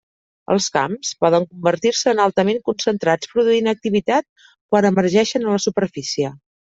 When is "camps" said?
0.75-1.09